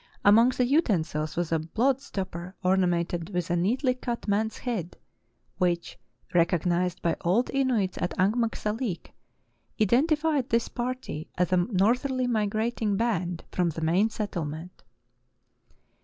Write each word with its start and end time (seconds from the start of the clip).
Among 0.25 0.49
the 0.49 0.65
utensils 0.65 1.35
was 1.35 1.51
a 1.51 1.59
blood 1.59 2.01
stopper 2.01 2.55
orna 2.63 2.87
mented 2.87 3.29
with 3.29 3.51
a 3.51 3.55
neatly 3.55 3.93
cut 3.93 4.27
man's 4.27 4.57
head, 4.57 4.97
which, 5.59 5.99
recognized 6.33 7.03
b)'' 7.03 7.17
old 7.21 7.51
Inuits 7.51 7.99
at 8.01 8.17
Angmagsalik, 8.17 9.11
identified 9.79 10.49
this 10.49 10.69
party 10.69 11.29
as 11.37 11.53
a 11.53 11.57
northerly 11.57 12.25
migrating 12.25 12.97
band 12.97 13.43
from 13.51 13.69
the 13.69 13.81
main 13.81 14.09
settlement." 14.09 14.81